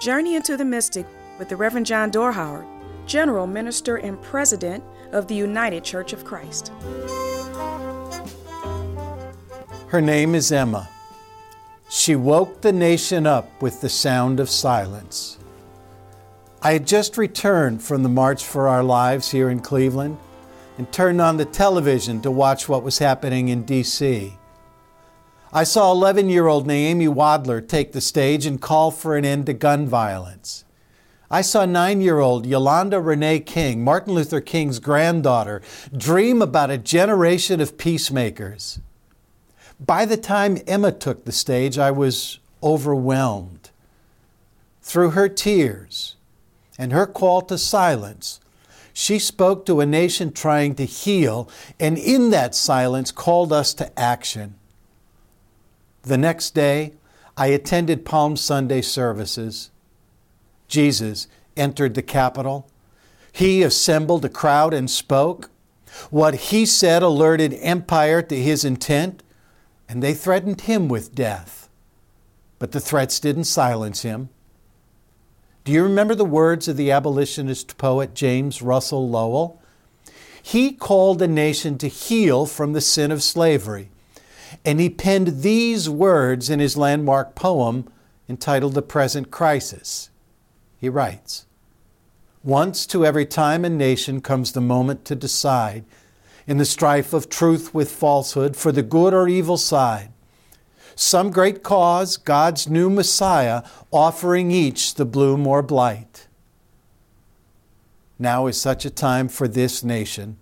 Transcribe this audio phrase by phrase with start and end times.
[0.00, 1.06] Journey into the Mystic
[1.40, 2.64] with the Reverend John Dorhauer,
[3.06, 6.70] General Minister and President of the United Church of Christ.
[9.88, 10.88] Her name is Emma.
[11.88, 15.38] She woke the nation up with the sound of silence.
[16.62, 20.18] I had just returned from the March for Our Lives here in Cleveland
[20.76, 24.34] and turned on the television to watch what was happening in D.C.
[25.52, 29.46] I saw 11 year old Naomi Wadler take the stage and call for an end
[29.46, 30.64] to gun violence.
[31.30, 35.62] I saw nine year old Yolanda Renee King, Martin Luther King's granddaughter,
[35.96, 38.80] dream about a generation of peacemakers.
[39.80, 43.70] By the time Emma took the stage, I was overwhelmed.
[44.82, 46.16] Through her tears
[46.78, 48.40] and her call to silence,
[48.92, 53.98] she spoke to a nation trying to heal, and in that silence called us to
[53.98, 54.57] action.
[56.02, 56.94] The next day,
[57.36, 59.70] I attended Palm Sunday services.
[60.66, 62.68] Jesus entered the Capitol.
[63.32, 65.50] He assembled a crowd and spoke.
[66.10, 69.22] What he said alerted empire to his intent,
[69.88, 71.68] and they threatened him with death.
[72.58, 74.28] But the threats didn't silence him.
[75.64, 79.62] Do you remember the words of the abolitionist poet James Russell Lowell?
[80.42, 83.90] He called a nation to heal from the sin of slavery.
[84.64, 87.88] And he penned these words in his landmark poem
[88.28, 90.10] entitled The Present Crisis.
[90.78, 91.46] He writes
[92.42, 95.84] Once to every time and nation comes the moment to decide,
[96.46, 100.10] in the strife of truth with falsehood, for the good or evil side.
[100.94, 106.26] Some great cause, God's new Messiah, offering each the bloom or blight.
[108.18, 110.38] Now is such a time for this nation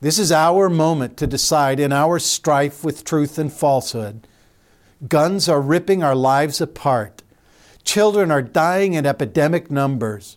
[0.00, 4.26] this is our moment to decide in our strife with truth and falsehood.
[5.08, 7.22] Guns are ripping our lives apart.
[7.84, 10.36] Children are dying in epidemic numbers.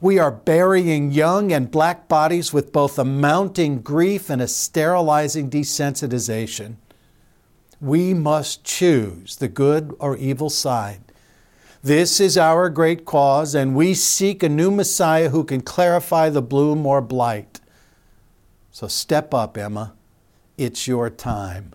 [0.00, 5.50] We are burying young and black bodies with both a mounting grief and a sterilizing
[5.50, 6.76] desensitization.
[7.80, 11.00] We must choose the good or evil side.
[11.82, 16.42] This is our great cause, and we seek a new Messiah who can clarify the
[16.42, 17.51] bloom or blight.
[18.72, 19.92] So step up, Emma.
[20.56, 21.74] It's your time.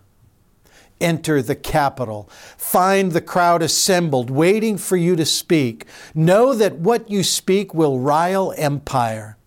[0.99, 2.27] Enter the Capitol.
[2.57, 5.85] Find the crowd assembled, waiting for you to speak.
[6.15, 9.37] Know that what you speak will rile empire.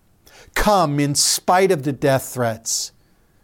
[0.54, 2.92] Come in spite of the death threats.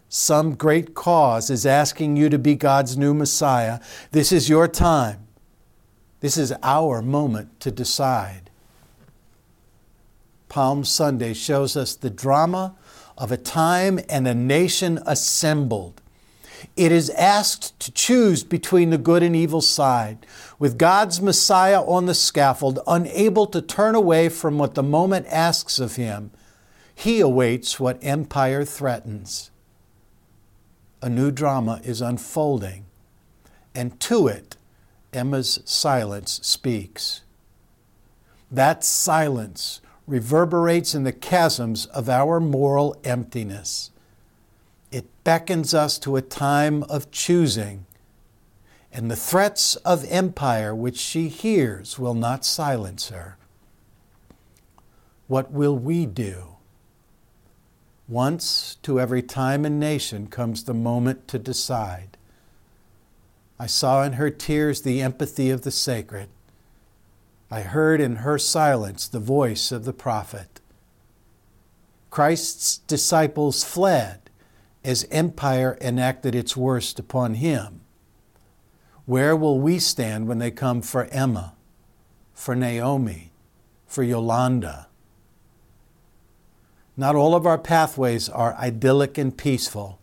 [0.08, 3.80] Some great cause is asking you to be God's new Messiah.
[4.12, 5.26] This is your time.
[6.20, 8.50] This is our moment to decide.
[10.48, 12.76] Palm Sunday shows us the drama
[13.18, 16.00] of a time and a nation assembled.
[16.76, 20.26] It is asked to choose between the good and evil side,
[20.58, 25.78] with God's Messiah on the scaffold, unable to turn away from what the moment asks
[25.78, 26.30] of him.
[26.94, 29.50] He awaits what empire threatens.
[31.02, 32.86] A new drama is unfolding,
[33.74, 34.56] and to it,
[35.12, 37.20] Emma's silence speaks.
[38.50, 43.90] That silence reverberates in the chasms of our moral emptiness.
[44.92, 47.86] It beckons us to a time of choosing,
[48.92, 53.36] and the threats of empire which she hears will not silence her.
[55.26, 56.56] What will we do?
[58.08, 62.16] Once to every time and nation comes the moment to decide.
[63.58, 66.28] I saw in her tears the empathy of the sacred.
[67.50, 70.60] I heard in her silence the voice of the prophet.
[72.10, 74.30] Christ's disciples fled
[74.84, 77.82] as empire enacted its worst upon him.
[79.04, 81.54] Where will we stand when they come for Emma,
[82.32, 83.32] for Naomi,
[83.86, 84.88] for Yolanda?
[86.96, 90.00] Not all of our pathways are idyllic and peaceful.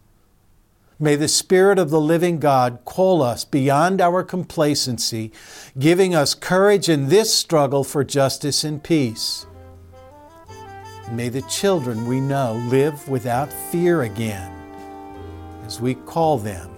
[1.03, 5.33] May the Spirit of the living God call us beyond our complacency,
[5.77, 9.45] giving us courage in this struggle for justice and peace.
[11.11, 14.49] May the children we know live without fear again
[15.65, 16.71] as we call them,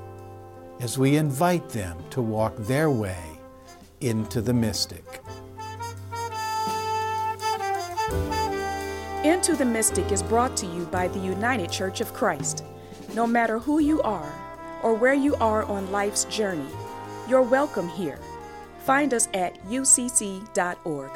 [0.79, 3.23] as we invite them to walk their way
[4.01, 5.21] into the mystic.
[9.23, 12.63] Into the Mystic is brought to you by the United Church of Christ.
[13.15, 14.33] No matter who you are
[14.83, 16.67] or where you are on life's journey,
[17.29, 18.19] you're welcome here.
[18.79, 21.11] Find us at ucc.org.